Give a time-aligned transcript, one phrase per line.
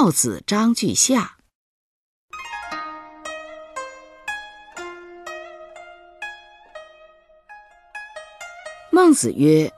[0.00, 1.38] 告子章句下。
[8.92, 9.72] 孟子曰：“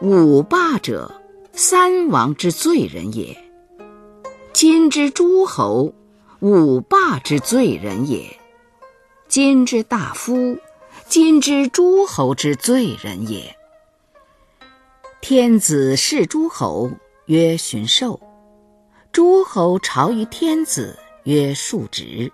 [0.00, 1.20] 五霸者，
[1.52, 3.36] 三王之罪人也。
[4.54, 5.92] 今之诸侯，
[6.40, 8.38] 五霸之罪人也；
[9.28, 10.56] 今之大夫，
[11.06, 13.54] 今之诸侯之罪人也。
[15.20, 16.90] 天子视诸侯
[17.26, 18.18] 曰荀寿，
[19.14, 22.32] 诸侯朝于天子曰述职。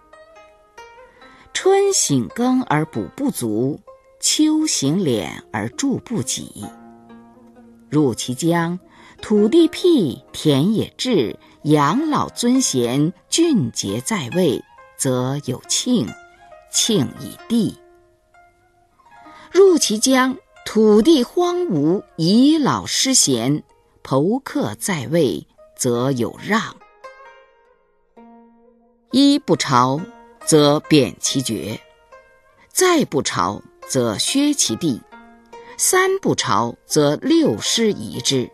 [1.53, 3.79] 春省耕而补不足。”
[4.19, 6.65] 秋行敛而助不己，
[7.91, 8.79] 入其疆，
[9.21, 14.63] 土地辟，田野治，养老尊贤，俊杰在位，
[14.99, 16.07] 则有庆，
[16.71, 17.79] 庆以地；
[19.51, 23.63] 入其疆，土地荒芜，遗老失贤，
[24.03, 25.47] 侯客在位，
[25.81, 26.77] 则有让。
[29.13, 29.99] 一不朝，
[30.45, 31.81] 则贬其爵；
[32.69, 33.63] 再不朝。
[33.89, 35.01] 则削其地，
[35.77, 38.49] 三不朝，则六师夷之。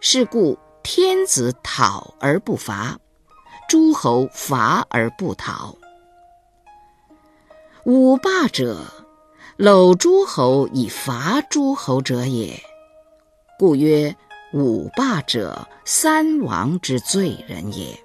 [0.00, 2.98] 是故天子讨而不伐，
[3.68, 5.76] 诸侯伐而不讨。
[7.84, 8.80] 五霸者，
[9.56, 12.60] 搂诸侯以伐诸侯者也。
[13.60, 14.16] 故曰：
[14.50, 18.02] 五霸者，三王之罪人也。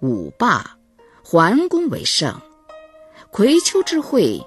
[0.00, 0.78] 五霸，
[1.22, 2.40] 桓公为圣。
[3.30, 4.40] 葵丘之会，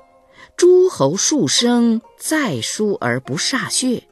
[0.58, 4.04] 诸侯数生，在书而不歃血。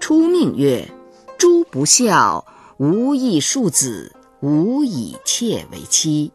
[0.00, 0.90] 初命曰
[1.38, 2.44] ：“诸不孝，
[2.76, 6.32] 无以庶子，无以妾为妻。”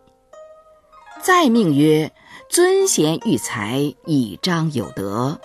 [1.21, 2.13] 再命曰
[2.49, 5.41] ：“尊贤育才，以彰有德。”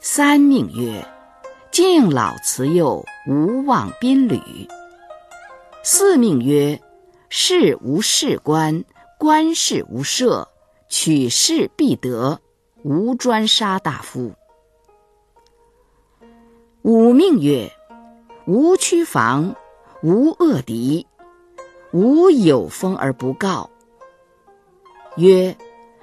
[0.00, 1.06] 三命曰
[1.72, 4.40] ：“敬老慈幼，无忘宾旅。”
[5.82, 6.80] 四命曰
[7.28, 8.84] ：“事无士官。”
[9.18, 10.48] 官事无赦，
[10.88, 12.40] 取士必得，
[12.82, 14.32] 无专杀大夫。
[16.82, 17.70] 五命曰：
[18.46, 19.54] 无屈防，
[20.02, 21.06] 无恶敌，
[21.92, 23.70] 无有封而不告。
[25.14, 25.56] 曰：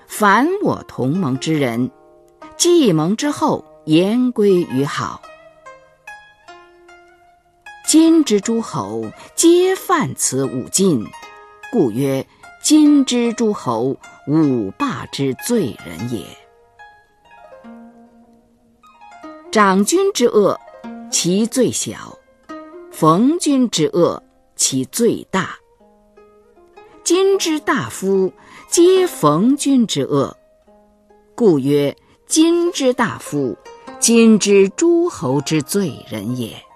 [0.07, 1.91] 凡我同盟之人，
[2.55, 5.21] 既盟之后，言归于好。
[7.91, 11.03] 今之诸侯，皆犯此五禁，
[11.71, 12.23] 故曰。
[12.61, 16.23] 今之诸侯，五霸之罪人也。
[19.51, 20.59] 长君之恶，
[21.11, 22.15] 其最小；
[22.91, 24.21] 逢君之恶，
[24.55, 25.55] 其最大。
[27.03, 28.31] 今之大夫，
[28.69, 30.37] 皆逢君之恶，
[31.33, 33.57] 故曰：今之大夫，
[33.99, 36.68] 今之诸侯之罪人也。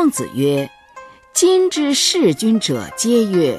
[0.00, 0.70] 孟子曰
[1.34, 3.58] ：“今之弑君者，皆曰：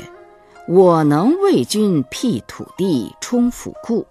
[0.69, 4.07] 我能为君辟土地，充府库。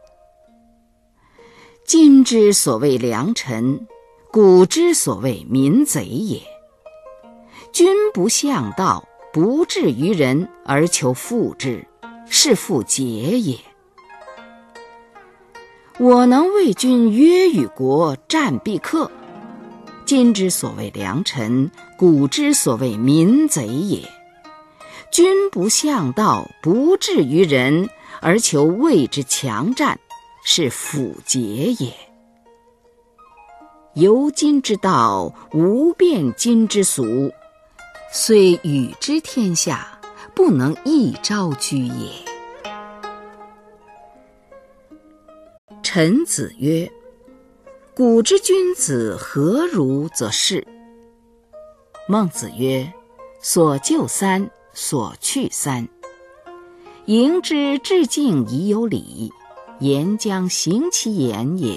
[1.87, 3.87] 今之所谓良臣，
[4.31, 6.43] 古之所谓民贼也。
[7.73, 11.83] 君不向道，不治于人，而求富之，
[12.29, 13.59] 是复节也。
[15.99, 19.11] 我能为君约与国，战必克。”
[20.05, 24.09] 今之所谓良臣，古之所谓民贼也。
[25.11, 29.99] 君不向道，不治于人，而求谓之强战，
[30.45, 31.93] 是辅节也。
[33.95, 37.33] 由今之道，无变今之俗，
[38.13, 39.99] 虽与之天下，
[40.37, 42.13] 不能一朝居也。
[45.83, 46.89] 臣子曰。
[47.93, 50.65] 古之君子何如则是？
[52.11, 52.91] 孟子曰
[53.39, 55.87] ：“所救三，所去三。
[57.05, 59.31] 迎之致敬已有礼，
[59.81, 61.77] 言将行其言也，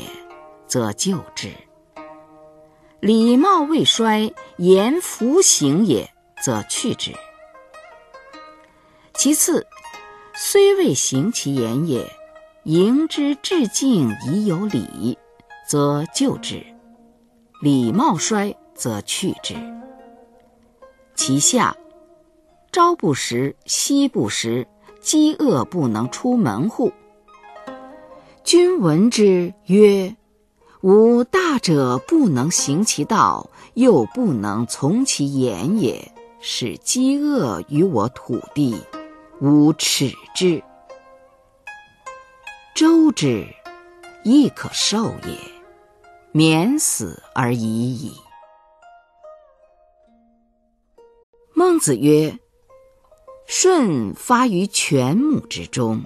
[0.67, 1.49] 则救之；
[3.01, 6.09] 礼貌未衰，言弗行也，
[6.41, 7.11] 则去之。
[9.13, 9.67] 其次，
[10.33, 12.09] 虽未行其言也，
[12.63, 15.17] 迎之致敬已有礼。”
[15.67, 16.65] 则救之，
[17.61, 19.55] 礼貌衰则去之。
[21.15, 21.75] 其下，
[22.71, 24.67] 朝不食，夕不食，
[25.01, 26.91] 饥饿不能出门户。
[28.43, 30.15] 君闻之曰
[30.81, 38.81] ：“吾大者不能行其道，又不能从其言也，使饥饿于我土地，
[39.39, 40.63] 吾耻之。”
[42.73, 43.47] 周之。
[44.23, 45.35] 亦可受也，
[46.31, 48.13] 免死而已矣。
[51.71, 52.37] 孟子曰
[53.47, 56.03] ：“舜发于犬母之中，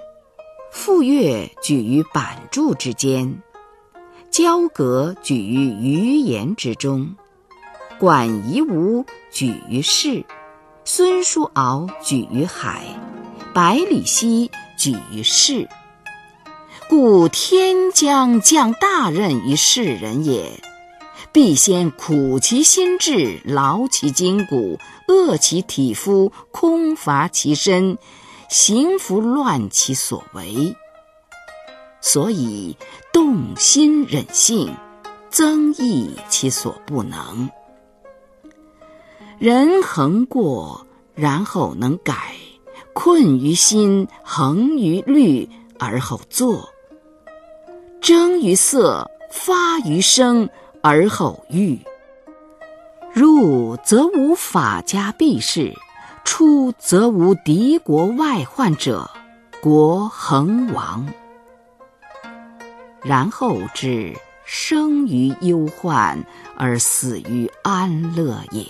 [0.72, 3.42] 傅说举于板柱之间，
[4.30, 7.16] 交葛举于鱼盐之中，
[7.98, 10.24] 管夷吾举于市，
[10.84, 12.86] 孙叔敖举于海，
[13.52, 15.68] 百里奚举于市。
[16.88, 20.64] 故天将降大任于世人也。”
[21.36, 24.80] 必先苦其心志，劳其筋骨，
[25.10, 27.98] 饿其体肤，空乏其身，
[28.48, 30.78] 行拂乱其所为。
[32.00, 32.78] 所以
[33.12, 34.74] 动心忍性，
[35.30, 37.50] 增益其所不能。
[39.38, 42.14] 人恒过，然后能改；
[42.94, 46.70] 困于心，恒于虑，而后作；
[48.00, 50.50] 征于色，发于声。
[50.88, 51.80] 而后喻。
[53.12, 55.74] 入则无法家避世，
[56.24, 59.10] 出则无敌国外患者，
[59.64, 61.12] 国恒亡。
[63.02, 64.14] 然后知
[64.46, 66.24] 生于忧患
[66.56, 68.68] 而死于安乐也。